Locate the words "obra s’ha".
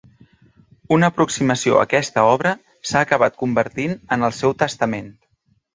2.31-3.07